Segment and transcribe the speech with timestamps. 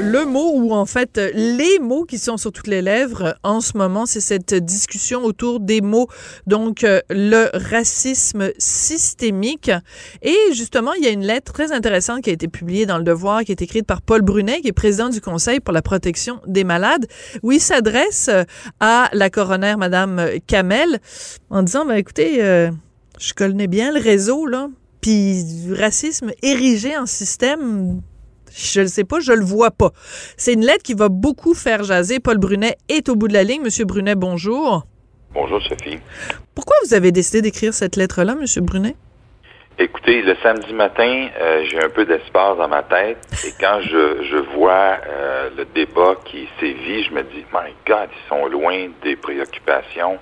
[0.00, 3.76] Le mot ou en fait les mots qui sont sur toutes les lèvres en ce
[3.76, 6.08] moment, c'est cette discussion autour des mots,
[6.46, 9.70] donc euh, le racisme systémique.
[10.22, 13.04] Et justement, il y a une lettre très intéressante qui a été publiée dans Le
[13.04, 16.40] Devoir, qui est écrite par Paul Brunet, qui est président du Conseil pour la protection
[16.46, 17.06] des malades,
[17.42, 18.30] où il s'adresse
[18.80, 20.98] à la coroner Madame Kamel
[21.50, 22.70] en disant, ben, écoutez, euh,
[23.20, 24.68] je connais bien le réseau, là,
[25.00, 28.00] puis du racisme érigé en système,
[28.56, 29.90] je ne sais pas, je le vois pas.
[30.36, 32.20] C'est une lettre qui va beaucoup faire jaser.
[32.20, 33.62] Paul Brunet est au bout de la ligne.
[33.62, 34.84] Monsieur Brunet, bonjour.
[35.32, 35.98] Bonjour, Sophie.
[36.54, 38.94] Pourquoi vous avez décidé d'écrire cette lettre-là, Monsieur Brunet?
[39.76, 44.22] Écoutez, le samedi matin, euh, j'ai un peu d'espace dans ma tête et quand je,
[44.22, 48.86] je vois euh, le débat qui sévit, je me dis, my God, ils sont loin
[49.02, 50.20] des préoccupations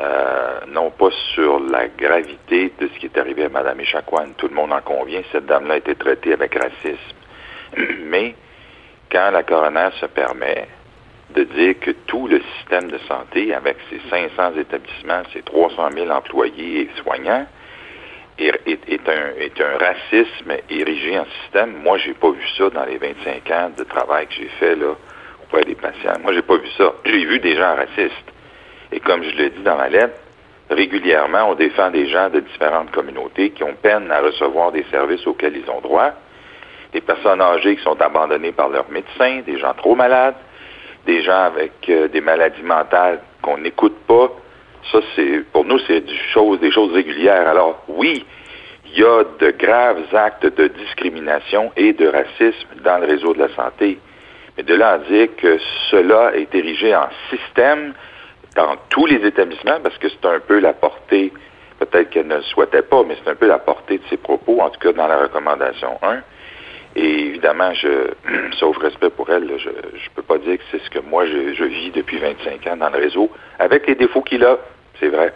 [0.00, 4.46] euh, non pas sur la gravité de ce qui est arrivé à Mme Echaquan, tout
[4.46, 7.17] le monde en convient, cette dame-là a été traitée avec racisme.
[8.06, 8.34] Mais
[9.10, 10.68] quand la coroner se permet
[11.30, 16.10] de dire que tout le système de santé, avec ses 500 établissements, ses 300 000
[16.10, 17.46] employés et soignants,
[18.38, 23.70] est, un, racisme érigé en système, moi, j'ai pas vu ça dans les 25 ans
[23.76, 24.94] de travail que j'ai fait là
[25.42, 26.18] auprès des patients.
[26.22, 26.92] Moi, j'ai pas vu ça.
[27.04, 28.32] J'ai vu des gens racistes.
[28.92, 30.14] Et comme je l'ai dit dans ma lettre,
[30.70, 35.26] régulièrement, on défend des gens de différentes communautés qui ont peine à recevoir des services
[35.26, 36.12] auxquels ils ont droit,
[36.92, 40.36] des personnes âgées qui sont abandonnées par leurs médecins, des gens trop malades,
[41.06, 44.30] des gens avec euh, des maladies mentales qu'on n'écoute pas.
[44.90, 47.48] Ça, c'est pour nous, c'est des choses, des choses régulières.
[47.48, 48.24] Alors, oui,
[48.86, 53.40] il y a de graves actes de discrimination et de racisme dans le réseau de
[53.40, 53.98] la santé.
[54.56, 55.58] Mais de là à dire que
[55.90, 57.92] cela est érigé en système,
[58.56, 61.32] dans tous les établissements, parce que c'est un peu la portée,
[61.78, 64.60] peut-être qu'elle ne le souhaitait pas, mais c'est un peu la portée de ses propos,
[64.60, 66.22] en tout cas dans la recommandation 1.
[66.98, 68.10] Et évidemment, je,
[68.58, 71.64] sauf respect pour elle, je ne peux pas dire que c'est ce que moi je,
[71.64, 74.58] vis depuis 25 ans dans le réseau, avec les défauts qu'il a,
[74.98, 75.32] c'est vrai.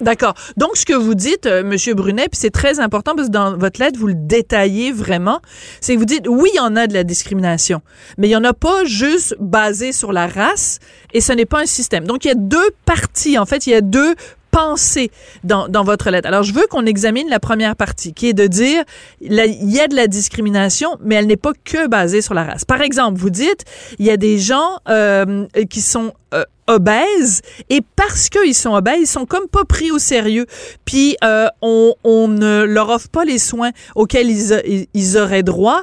[0.00, 0.34] D'accord.
[0.56, 3.56] Donc, ce que vous dites, euh, Monsieur Brunet, puis c'est très important parce que dans
[3.56, 5.40] votre lettre, vous le détaillez vraiment,
[5.80, 7.80] c'est que vous dites, oui, il y en a de la discrimination,
[8.18, 10.80] mais il n'y en a pas juste basé sur la race
[11.12, 12.06] et ce n'est pas un système.
[12.06, 14.14] Donc, il y a deux parties, en fait, il y a deux
[14.54, 15.10] pensées
[15.42, 16.28] dans, dans votre lettre.
[16.28, 18.84] Alors, je veux qu'on examine la première partie, qui est de dire,
[19.20, 22.64] il y a de la discrimination, mais elle n'est pas que basée sur la race.
[22.64, 23.64] Par exemple, vous dites,
[23.98, 29.00] il y a des gens euh, qui sont euh, obèses et parce qu'ils sont obèses,
[29.00, 30.46] ils sont comme pas pris au sérieux.
[30.84, 35.82] Puis euh, on, on, ne leur offre pas les soins auxquels ils, ils auraient droit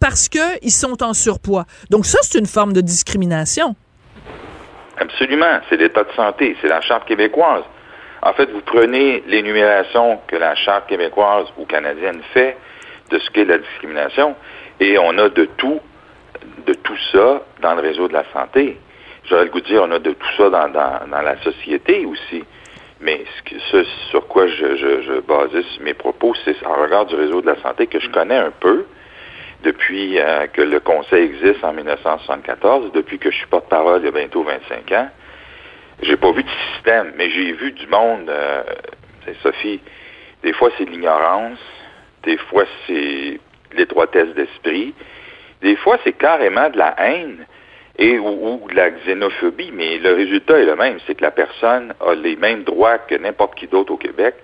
[0.00, 1.64] parce qu'ils sont en surpoids.
[1.88, 3.74] Donc ça, c'est une forme de discrimination.
[4.98, 5.60] Absolument.
[5.70, 6.56] C'est l'état de santé.
[6.60, 7.64] C'est la charte québécoise.
[8.22, 12.56] En fait, vous prenez l'énumération que la Charte québécoise ou canadienne fait
[13.10, 14.36] de ce qu'est la discrimination,
[14.78, 15.80] et on a de tout,
[16.66, 18.78] de tout ça dans le réseau de la santé.
[19.24, 22.44] J'aurais le goût de dire, on a de tout ça dans, dans, la société aussi.
[23.00, 23.24] Mais
[23.70, 27.46] ce, sur quoi je, je, je basais mes propos, c'est en regard du réseau de
[27.46, 28.86] la santé que je connais un peu
[29.64, 34.08] depuis euh, que le Conseil existe en 1974, depuis que je suis porte-parole il y
[34.08, 35.08] a bientôt 25 ans.
[36.00, 38.28] J'ai pas vu de système, mais j'ai vu du monde.
[38.28, 38.62] Euh,
[39.42, 39.80] Sophie,
[40.42, 41.58] des fois c'est de l'ignorance,
[42.24, 43.40] des fois c'est
[43.72, 44.94] l'étroitesse d'esprit,
[45.60, 47.46] des fois c'est carrément de la haine
[47.98, 51.94] et ou, de la xénophobie, mais le résultat est le même, c'est que la personne
[52.00, 54.34] a les mêmes droits que n'importe qui d'autre au Québec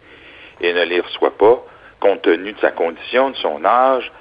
[0.60, 1.64] et ne les reçoit pas
[2.00, 4.12] compte tenu de sa condition, de son âge,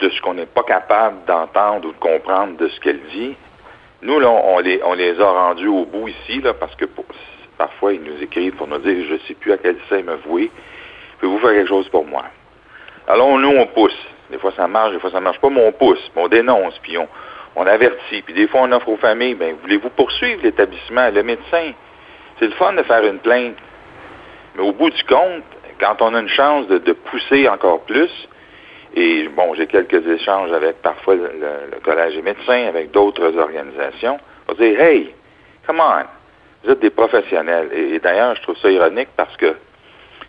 [0.00, 3.34] de ce qu'on n'est pas capable d'entendre ou de comprendre de ce qu'elle dit
[4.04, 6.84] nous, on les, on les a rendus au bout ici, là, parce que
[7.56, 10.16] parfois, ils nous écrivent pour nous dire, je ne sais plus à quel sein me
[10.16, 10.50] vouer.
[11.18, 12.24] Pouvez-vous faire quelque chose pour moi?
[13.08, 13.96] Alors, nous, on pousse.
[14.30, 16.98] Des fois, ça marche, des fois, ça marche pas, mais on pousse, on dénonce, puis
[16.98, 17.08] on,
[17.56, 18.20] on avertit.
[18.20, 21.72] Puis des fois, on offre aux familles, ben, voulez-vous poursuivre l'établissement, le médecin?
[22.38, 23.56] C'est le fun de faire une plainte.
[24.54, 25.44] Mais au bout du compte,
[25.80, 28.10] quand on a une chance de pousser encore plus,
[28.94, 34.18] et bon, j'ai quelques échanges avec parfois le, Collège des médecins, avec d'autres organisations.
[34.48, 35.14] On va dire, hey,
[35.66, 36.04] come on,
[36.62, 37.70] vous êtes des professionnels.
[37.72, 39.56] Et, d'ailleurs, je trouve ça ironique parce que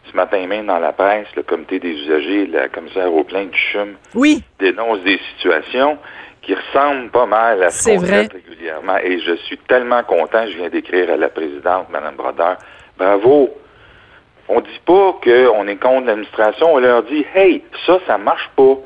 [0.10, 3.58] ce matin même dans la presse, le comité des usagers, la commissaire au plein du
[3.58, 4.44] CHUM, oui.
[4.60, 5.98] dénonce des situations
[6.42, 8.98] qui ressemblent pas mal à ce qu'on fait régulièrement.
[9.04, 12.58] Et je suis tellement content, je viens d'écrire à la présidente, Mme Brodeur,
[12.98, 13.50] bravo,
[14.48, 18.78] on dit pas qu'on est contre l'administration, on leur dit Hey, ça, ça marche pas.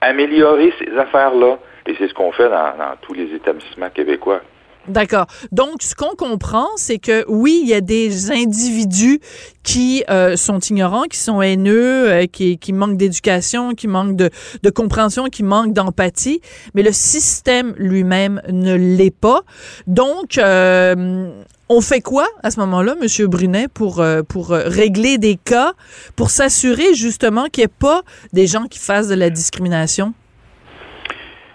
[0.00, 1.58] Améliorer ces affaires-là.
[1.86, 2.72] Et c'est ce qu'on fait dans,
[3.02, 4.40] tous les établissements québécois.
[4.88, 5.26] D'accord.
[5.50, 9.20] Donc, ce qu'on comprend, c'est que oui, il y a des individus
[9.62, 14.28] qui euh, sont ignorants, qui sont haineux, euh, qui, qui manquent d'éducation, qui manquent de,
[14.62, 16.42] de compréhension, qui manquent d'empathie,
[16.74, 19.40] mais le système lui-même ne l'est pas.
[19.86, 21.30] Donc, euh,
[21.70, 25.72] on fait quoi à ce moment-là, Monsieur Brunet, pour euh, pour régler des cas,
[26.14, 28.02] pour s'assurer justement qu'il n'y ait pas
[28.34, 30.12] des gens qui fassent de la discrimination?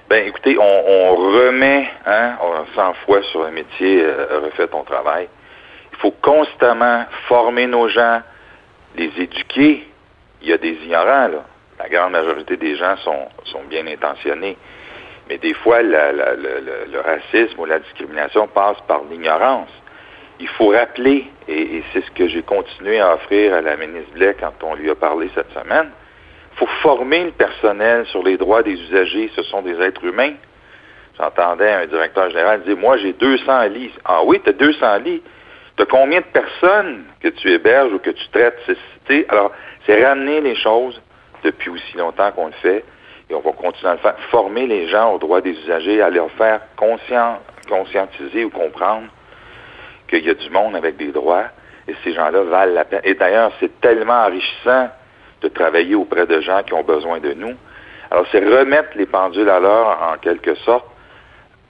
[0.09, 2.35] Ben, écoutez, on, remet hein,
[2.73, 5.29] 100 fois sur le métier, euh, refait ton travail.
[5.91, 8.23] Il faut constamment former nos gens,
[8.95, 9.87] les éduquer.
[10.41, 11.45] Il y a des ignorants, là.
[11.77, 14.57] La grande majorité des gens sont, sont bien intentionnés.
[15.29, 19.69] Mais des fois, le, racisme ou la discrimination passe par l'ignorance.
[20.39, 24.11] Il faut rappeler, et, et c'est ce que j'ai continué à offrir à la ministre
[24.13, 25.91] Blais quand on lui a parlé cette semaine,
[26.59, 29.31] faut former le personnel sur les droits des usagers.
[29.35, 30.33] Ce sont des êtres humains.
[31.17, 33.93] J'entendais un directeur général dire, moi, j'ai 200 lits.
[34.03, 35.23] Ah oui, tu as 200 lits.
[35.77, 38.59] Tu as combien de personnes que tu héberges ou que tu traites?
[39.29, 39.51] Alors,
[39.85, 41.01] c'est ramener les choses
[41.43, 42.83] depuis aussi longtemps qu'on le fait
[43.29, 44.15] et on va continuer à le faire.
[44.29, 47.39] Former les gens aux droits des usagers, à leur faire conscient,
[47.69, 49.07] conscientiser ou comprendre
[50.09, 51.45] qu'il y a du monde avec des droits
[51.87, 53.01] et ces gens-là valent la peine.
[53.03, 54.89] Et d'ailleurs, c'est tellement enrichissant
[55.41, 57.53] de travailler auprès de gens qui ont besoin de nous.
[58.11, 60.85] Alors, c'est remettre les pendules à l'heure en quelque sorte,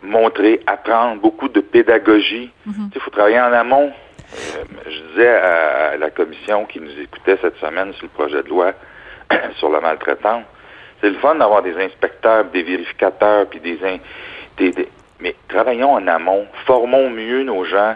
[0.01, 2.51] montrer, apprendre, beaucoup de pédagogie.
[2.67, 2.91] Mm-hmm.
[2.95, 3.91] Il faut travailler en amont.
[4.33, 8.49] Euh, je disais à, la commission qui nous écoutait cette semaine sur le projet de
[8.49, 8.73] loi
[9.57, 10.43] sur la maltraitance,
[11.01, 13.79] c'est le fun d'avoir des inspecteurs, des vérificateurs, puis des,
[14.57, 14.87] des, des,
[15.19, 17.95] Mais travaillons en amont, formons mieux nos gens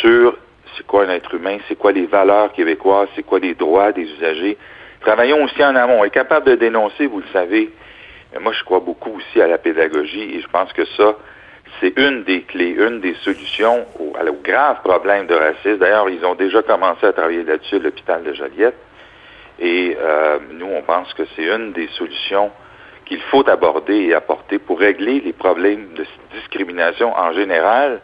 [0.00, 0.36] sur
[0.76, 4.02] c'est quoi un être humain, c'est quoi les valeurs québécoises, c'est quoi les droits des
[4.02, 4.56] usagers,
[5.00, 6.00] Travaillons aussi en amont.
[6.00, 7.70] On est capable de dénoncer, vous le savez.
[8.32, 11.16] Mais moi, je crois beaucoup aussi à la pédagogie et je pense que ça,
[11.80, 15.78] c'est une des clés, une des solutions au, au grave problème de racisme.
[15.78, 18.76] D'ailleurs, ils ont déjà commencé à travailler là-dessus à l'hôpital de Joliette.
[19.58, 22.50] Et euh, nous, on pense que c'est une des solutions
[23.06, 26.04] qu'il faut aborder et apporter pour régler les problèmes de
[26.34, 28.00] discrimination en général,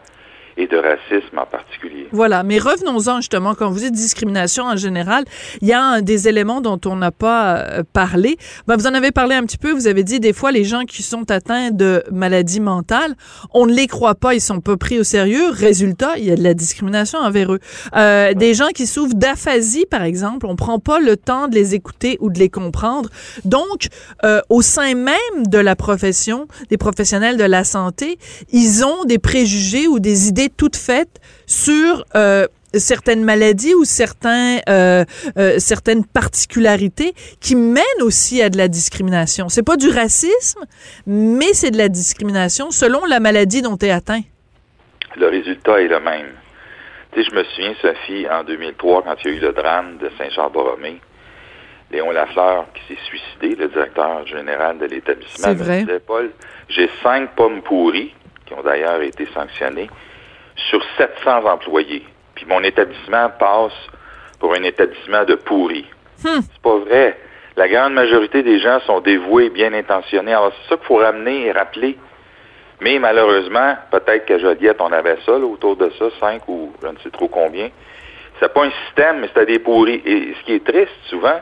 [0.57, 2.07] et de racisme en particulier.
[2.11, 5.25] Voilà, mais revenons-en justement, quand vous dites discrimination en général,
[5.61, 8.37] il y a des éléments dont on n'a pas euh, parlé.
[8.67, 10.83] Ben, vous en avez parlé un petit peu, vous avez dit des fois les gens
[10.83, 13.15] qui sont atteints de maladies mentales,
[13.53, 15.49] on ne les croit pas, ils sont pas pris au sérieux.
[15.49, 17.59] Résultat, il y a de la discrimination envers eux.
[17.95, 21.75] Euh, Des gens qui souffrent d'aphasie, par exemple, on prend pas le temps de les
[21.75, 23.09] écouter ou de les comprendre.
[23.43, 23.87] Donc,
[24.23, 28.17] euh, au sein même de la profession, des professionnels de la santé,
[28.51, 34.59] ils ont des préjugés ou des idées toute faite sur euh, certaines maladies ou certains,
[34.69, 35.05] euh,
[35.37, 39.49] euh, certaines particularités qui mènent aussi à de la discrimination.
[39.49, 40.63] C'est pas du racisme,
[41.07, 44.21] mais c'est de la discrimination selon la maladie dont tu es atteint.
[45.17, 46.33] Le résultat est le même.
[47.13, 49.97] Tu sais, je me souviens, Sophie, en 2003, quand il y a eu le drame
[49.97, 50.99] de Saint-Charles-Borromée,
[51.91, 56.31] Léon Lafleur, qui s'est suicidé, le directeur général de l'établissement, me disait, Paul,
[56.67, 58.13] j'ai cinq pommes pourries,
[58.45, 59.89] qui ont d'ailleurs été sanctionnées,
[60.55, 62.05] sur 700 employés.
[62.35, 63.73] Puis mon établissement passe
[64.39, 65.85] pour un établissement de pourri.
[66.23, 66.39] Hmm.
[66.41, 67.17] C'est pas vrai.
[67.55, 70.33] La grande majorité des gens sont dévoués, bien intentionnés.
[70.33, 71.97] Alors c'est ça qu'il faut ramener et rappeler.
[72.81, 76.87] Mais malheureusement, peut-être qu'à Joliette, on avait ça, là, autour de ça, cinq ou je
[76.87, 77.69] ne sais trop combien.
[78.39, 80.01] C'est pas un système, mais c'était des pourris.
[80.05, 81.39] Et ce qui est triste, souvent,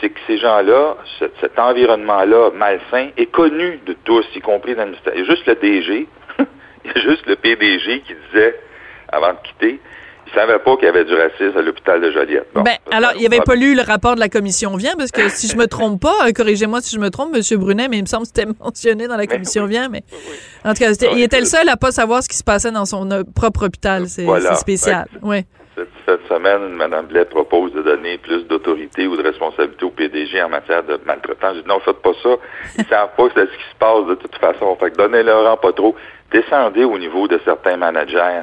[0.00, 0.96] c'est que ces gens-là,
[1.40, 6.08] cet environnement-là malsain, est connu de tous, y compris dans a juste le DG,
[6.96, 8.58] il y a juste le PDG qui disait,
[9.08, 9.80] avant de quitter,
[10.26, 12.48] il savait pas qu'il y avait du racisme à l'hôpital de Joliette.
[12.54, 15.48] ben, alors, il avait pas lu le rapport de la commission Vient, parce que si
[15.48, 17.58] je me trompe pas, euh, corrigez-moi si je me trompe, M.
[17.58, 20.02] Brunet, mais il me semble que c'était mentionné dans la commission Vient, mais
[20.64, 22.84] en tout cas, il était le seul à pas savoir ce qui se passait dans
[22.84, 24.06] son euh, propre hôpital.
[24.08, 24.26] C'est
[24.56, 25.06] spécial.
[25.22, 25.44] Oui.
[26.28, 30.82] Semaine, Mme Blais propose de donner plus d'autorité ou de responsabilité au PDG en matière
[30.82, 31.54] de maltraitance.
[31.54, 32.30] J'ai dit non, faites pas ça.
[32.78, 34.76] Ils savent pas ce qui se passe de toute façon.
[34.76, 35.94] Fait que donnez-leur pas trop
[36.30, 38.42] descendez au niveau de certains managers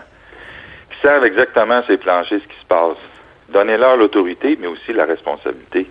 [0.91, 2.97] qui savent exactement ces planchers ce qui se passe.
[3.49, 5.87] Donnez-leur l'autorité, mais aussi la responsabilité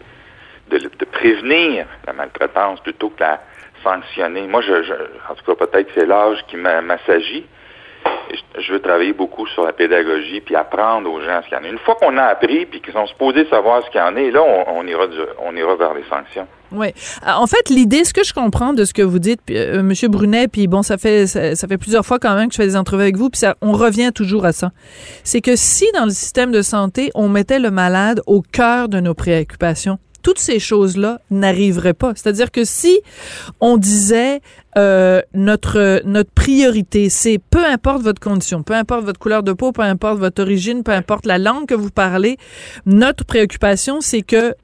[0.71, 3.41] de, prévenir la maltraitance plutôt que la
[3.83, 4.43] sanctionner.
[4.49, 7.47] Moi, je, en tout cas, peut-être que c'est l'âge qui m'assagit.
[8.59, 11.64] Je veux travailler beaucoup sur la pédagogie puis apprendre aux gens ce qu'il y en
[11.64, 11.69] a.
[11.69, 14.31] Une fois qu'on a appris puis qu'ils sont supposés savoir ce qu'il y en a,
[14.31, 15.05] là, on, ira,
[15.45, 16.47] on ira vers les sanctions.
[16.73, 16.88] Oui.
[17.26, 20.09] Euh, en fait, l'idée, ce que je comprends de ce que vous dites, euh, Monsieur
[20.09, 22.76] Brunet, puis bon, ça fait ça, fait plusieurs fois quand même que je fais des
[22.76, 24.71] entrevues avec vous, puis ça, on revient toujours à ça.
[25.23, 29.00] C'est que si dans le système de santé, on mettait le malade au cœur de
[29.00, 32.12] nos préoccupations, toutes ces choses-là n'arriveraient pas.
[32.16, 32.99] C'est-à-dire que si
[33.61, 34.40] on disait
[34.76, 39.71] euh, notre notre priorité, c'est peu importe votre condition, peu importe votre couleur de peau,
[39.71, 42.38] peu importe votre origine, peu importe la langue que vous parlez,
[42.87, 44.54] notre préoccupation, c'est que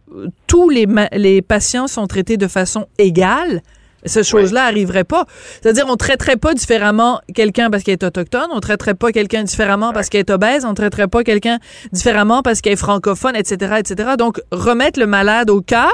[0.49, 3.63] tous les les patients sont traités de façon égale
[4.05, 5.27] cette chose-là arriverait pas.
[5.61, 9.93] C'est-à-dire, on traiterait pas différemment quelqu'un parce qu'il est autochtone, on traiterait pas quelqu'un différemment
[9.93, 11.59] parce qu'il est obèse, on traiterait pas quelqu'un
[11.93, 14.11] différemment parce qu'il est francophone, etc., etc.
[14.19, 15.93] Donc, remettre le malade au cœur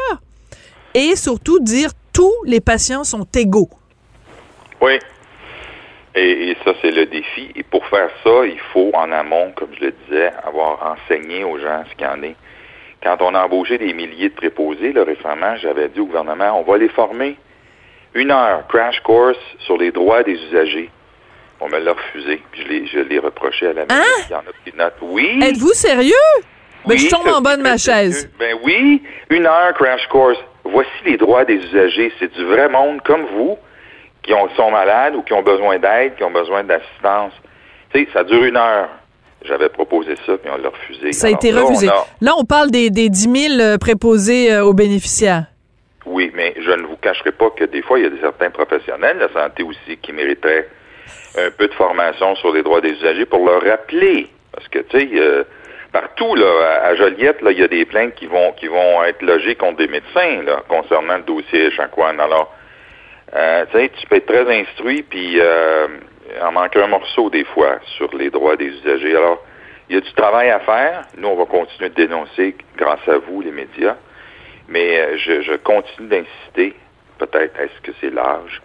[0.94, 3.68] et surtout dire tous les patients sont égaux.
[4.80, 4.98] Oui.
[6.14, 7.50] Et, ça, c'est le défi.
[7.54, 11.58] Et pour faire ça, il faut, en amont, comme je le disais, avoir enseigné aux
[11.58, 12.36] gens ce qu'il y en est.
[13.02, 16.62] Quand on a embauché des milliers de préposés, là, récemment, j'avais dit au gouvernement, on
[16.62, 17.36] va les former
[18.16, 20.90] une heure, crash course sur les droits des usagers.
[21.60, 24.02] On me l'a refusé, puis je l'ai reproché à la hein?
[24.28, 24.94] Il y en a qui note.
[25.02, 25.40] Oui.
[25.42, 26.12] Êtes-vous sérieux?
[26.86, 28.30] Ben, je tombe en bas de ma chaise.
[28.38, 30.38] Ben oui, une heure crash course.
[30.64, 32.12] Voici les droits des usagers.
[32.18, 33.56] C'est du vrai monde comme vous
[34.22, 37.32] qui ont, sont malades ou qui ont besoin d'aide, qui ont besoin d'assistance.
[37.92, 38.88] Tu sais, ça dure une heure.
[39.44, 41.12] J'avais proposé ça, puis on l'a refusé.
[41.12, 41.88] Ça a été refusé.
[42.20, 45.44] Là, on parle des, des 10 000 euh, préposés euh, aux bénéficiaires.
[46.46, 49.24] Mais je ne vous cacherai pas que des fois, il y a certains professionnels de
[49.24, 50.68] la santé aussi qui mériteraient
[51.36, 54.28] un peu de formation sur les droits des usagers pour leur rappeler.
[54.52, 55.42] Parce que, tu sais, euh,
[55.92, 59.22] partout, là, à Joliette, là, il y a des plaintes qui vont qui vont être
[59.22, 62.18] logées contre des médecins, concernant le dossier Échaquan.
[62.18, 62.54] Alors,
[63.34, 65.88] euh, tu sais, tu peux être très instruit, puis euh,
[66.42, 69.16] en manquer un morceau des fois sur les droits des usagers.
[69.16, 69.44] Alors,
[69.88, 71.02] il y a du travail à faire.
[71.16, 73.96] Nous, on va continuer de dénoncer grâce à vous, les médias.
[74.68, 76.74] Mais euh, je, continue d'insister,
[77.18, 78.62] peut-être est-ce que c'est l'âge,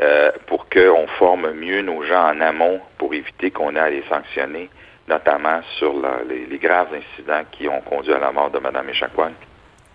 [0.00, 4.04] euh, pour qu'on forme mieux nos gens en amont pour éviter qu'on ait à les
[4.08, 4.70] sanctionner,
[5.08, 5.94] notamment sur
[6.28, 9.32] les, graves incidents qui ont conduit à la mort de Mme Echaquan.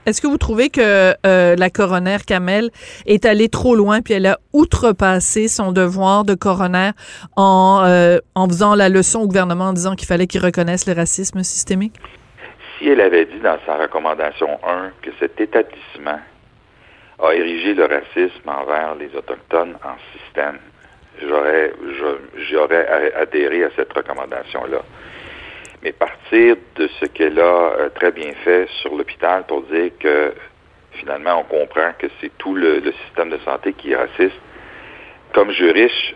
[0.08, 2.72] Est-ce que vous trouvez que euh, la coroner Kamel
[3.06, 6.92] est allée trop loin puis elle a outrepassé son devoir de coroner
[7.36, 11.44] en, en faisant la leçon au gouvernement en disant qu'il fallait qu'il reconnaisse le racisme
[11.44, 12.00] systémique?
[12.82, 16.20] Si elle avait dit dans sa recommandation 1 que cet établissement
[17.20, 20.58] a érigé le racisme envers les Autochtones en système,
[21.22, 24.82] j'aurais, adhéré à cette recommandation-là.
[25.84, 30.34] Mais partir de ce qu'elle a euh, très bien fait sur l'hôpital pour dire que
[30.94, 34.40] finalement on comprend que c'est tout le, système de santé qui est raciste,
[35.34, 36.16] comme juriste,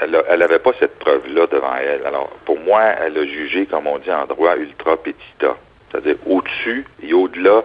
[0.00, 2.04] elle n'avait pas cette preuve-là devant elle.
[2.04, 5.56] Alors, pour moi, elle a jugé, comme on dit en droit, ultra petita
[5.94, 7.62] c'est-à-dire au-dessus et au-delà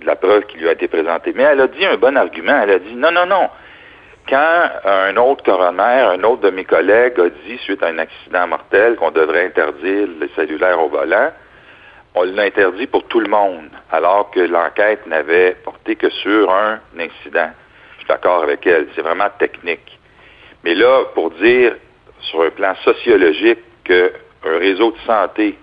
[0.00, 1.32] de la preuve qui lui a été présentée.
[1.34, 2.60] Mais elle a dit un bon argument.
[2.62, 3.48] Elle a dit non, non, non.
[4.28, 8.46] Quand un autre coroner, un autre de mes collègues a dit, suite à un accident
[8.48, 11.30] mortel, qu'on devrait interdire les cellulaires au volant,
[12.14, 16.80] on l'a interdit pour tout le monde, alors que l'enquête n'avait porté que sur un
[16.98, 17.50] incident.
[17.92, 18.88] Je suis d'accord avec elle.
[18.96, 19.98] C'est vraiment technique.
[20.64, 21.76] Mais là, pour dire,
[22.20, 24.08] sur un plan sociologique, qu'un
[24.42, 25.56] réseau de santé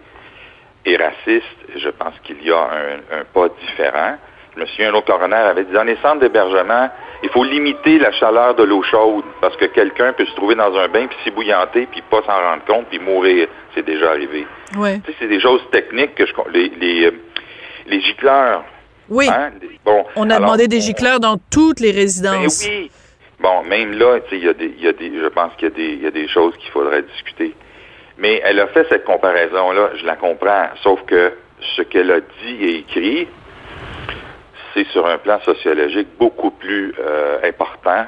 [0.86, 4.18] et raciste, je pense qu'il y a un, pas différent.
[4.56, 6.90] Je me souviens, un autre coroner avait dit, dans les centres d'hébergement,
[7.24, 10.75] il faut limiter la chaleur de l'eau chaude parce que quelqu'un peut se trouver dans
[10.75, 13.48] un bain puis s'ébouillanter puis pas s'en rendre compte puis mourir.
[13.74, 14.46] C'est déjà arrivé.
[14.78, 15.00] Ouais.
[15.00, 16.34] Tu sais, c'est des choses techniques que je...
[16.52, 17.12] Les, les, euh,
[17.88, 18.63] les gicleurs.
[19.10, 19.28] Oui.
[19.28, 19.52] Hein,
[19.84, 22.66] bon, on a demandé des gicleurs dans toutes les résidences.
[22.66, 22.92] Ben oui.
[23.40, 25.54] Bon, même là, tu sais, il y a des, il y a des, je pense
[25.58, 27.54] qu'il y y a des choses qu'il faudrait discuter.
[28.17, 31.34] Mais elle a fait cette comparaison-là, je la comprends, sauf que
[31.75, 33.27] ce qu'elle a dit et écrit,
[34.74, 38.05] c'est sur un plan sociologique beaucoup plus euh, important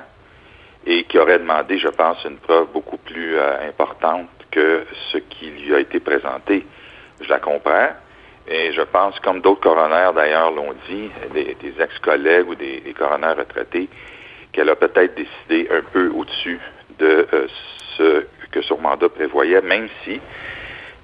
[0.85, 5.47] et qui aurait demandé, je pense, une preuve beaucoup plus euh, importante que ce qui
[5.47, 6.65] lui a été présenté.
[7.21, 7.89] Je la comprends.
[8.47, 13.89] Et je pense, comme d'autres coronaires d'ailleurs l'ont dit, des, ex-collègues ou des, coronaires retraités,
[14.51, 16.59] qu'elle a peut-être décidé un peu au-dessus
[16.99, 17.47] de euh,
[17.97, 20.21] ce que son mandat prévoyait, même si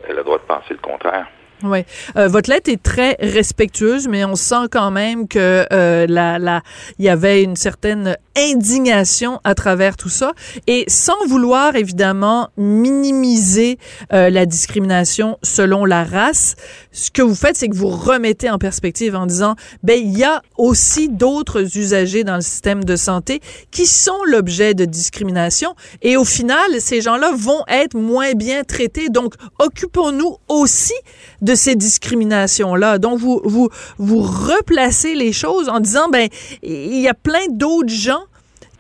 [0.07, 1.27] elle a le droit de penser le contraire.
[1.63, 1.83] Oui.
[2.17, 6.61] Euh, votre lettre est très respectueuse, mais on sent quand même que euh, la,
[6.97, 10.31] il y avait une certaine indignation à travers tout ça,
[10.65, 13.77] et sans vouloir évidemment minimiser
[14.11, 16.55] euh, la discrimination selon la race,
[16.91, 20.23] ce que vous faites, c'est que vous remettez en perspective en disant, ben il y
[20.23, 26.17] a aussi d'autres usagers dans le système de santé qui sont l'objet de discrimination, et
[26.17, 29.09] au final, ces gens-là vont être moins bien traités.
[29.09, 30.93] Donc, occupons-nous aussi
[31.41, 32.97] de ces discriminations-là.
[32.97, 36.27] Donc, vous, vous, vous replacez les choses en disant, ben,
[36.63, 38.23] il y a plein d'autres gens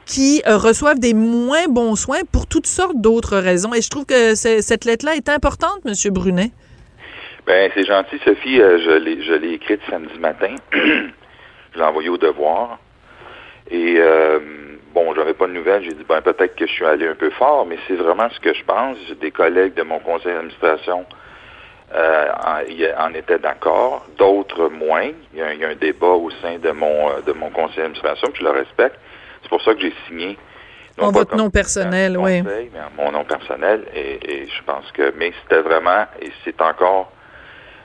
[0.05, 3.73] qui euh, reçoivent des moins bons soins pour toutes sortes d'autres raisons.
[3.73, 5.93] Et je trouve que cette lettre-là est importante, M.
[6.11, 6.51] Brunet.
[7.45, 8.61] Ben, c'est gentil, Sophie.
[8.61, 10.55] Euh, je l'ai écrite samedi matin.
[11.73, 12.79] Je l'ai envoyé au devoir.
[13.69, 14.39] Et euh,
[14.93, 15.83] bon, j'avais pas de nouvelles.
[15.83, 18.39] J'ai dit, ben peut-être que je suis allé un peu fort, mais c'est vraiment ce
[18.39, 18.97] que je pense.
[19.21, 21.05] Des collègues de mon conseil d'administration
[21.93, 25.11] euh, en, en, étaient d'accord, d'autres moins.
[25.33, 27.49] Il y, a, il y, a, un débat au sein de mon euh, de mon
[27.49, 28.97] conseil d'administration, puis je le respecte.
[29.41, 30.37] C'est pour ça que j'ai signé.
[30.99, 32.43] En votre nom personnel, oui.
[32.43, 36.61] Mais en mon nom personnel, et, et je pense que, mais c'était vraiment, et c'est
[36.61, 37.11] encore,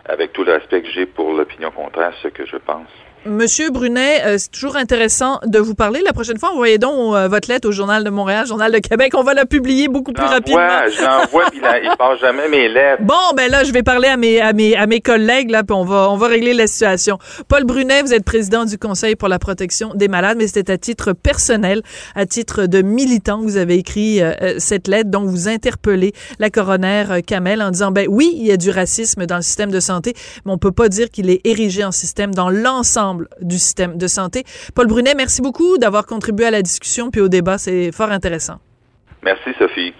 [0.08, 2.88] avec tout le respect que j'ai pour l'opinion contraire, ce que je pense.
[3.26, 6.00] Monsieur Brunet, euh, c'est toujours intéressant de vous parler.
[6.04, 9.12] La prochaine fois, envoyez donc euh, votre lettre au Journal de Montréal, Journal de Québec.
[9.16, 10.60] On va la publier beaucoup plus rapidement.
[10.88, 13.02] je l'envoie, puis il ne jamais mes lettres.
[13.02, 15.74] Bon, ben là, je vais parler à mes, à mes, à mes collègues, là, puis
[15.74, 17.18] on va, on va régler la situation.
[17.48, 20.78] Paul Brunet, vous êtes président du Conseil pour la protection des malades, mais c'était à
[20.78, 21.82] titre personnel,
[22.14, 26.50] à titre de militant, vous avez écrit euh, euh cette lettre dont vous interpellez la
[26.50, 29.80] coroner Kamel en disant, ben oui, il y a du racisme dans le système de
[29.80, 30.14] santé,
[30.44, 34.06] mais on peut pas dire qu'il est érigé en système dans l'ensemble du système de
[34.06, 34.44] santé.
[34.74, 37.58] Paul Brunet, merci beaucoup d'avoir contribué à la discussion puis au débat.
[37.58, 38.58] C'est fort intéressant.
[39.22, 39.92] Merci, Sophie.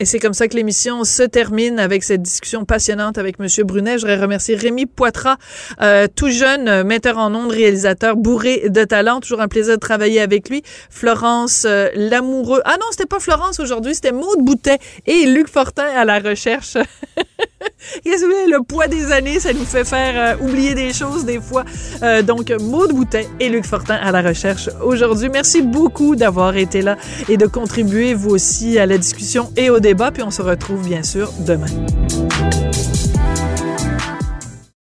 [0.00, 3.92] Et c'est comme ça que l'émission se termine avec cette discussion passionnante avec Monsieur Brunet.
[3.92, 5.36] Je voudrais remercier Rémi Poitras,
[5.80, 9.20] euh, tout jeune euh, metteur en ondes, réalisateur bourré de talent.
[9.20, 10.62] Toujours un plaisir de travailler avec lui.
[10.90, 12.60] Florence euh, Lamoureux.
[12.64, 16.76] Ah non, c'était pas Florence aujourd'hui, c'était Maude Boutet et Luc Fortin à la recherche.
[18.04, 21.64] Le poids des années, ça nous fait faire euh, oublier des choses des fois.
[22.02, 25.28] Euh, donc, Maude Boutet et Luc Fortin à la recherche aujourd'hui.
[25.28, 26.96] Merci beaucoup d'avoir été là
[27.28, 30.10] et de contribuer vous aussi à la discussion et au débat.
[30.10, 31.66] Puis on se retrouve bien sûr demain.